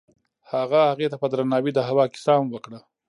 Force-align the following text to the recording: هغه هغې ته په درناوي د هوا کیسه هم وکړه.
هغه 0.51 0.79
هغې 0.91 1.07
ته 1.11 1.17
په 1.21 1.27
درناوي 1.31 1.71
د 1.73 1.79
هوا 1.89 2.05
کیسه 2.13 2.31
هم 2.37 2.47
وکړه. 2.51 2.79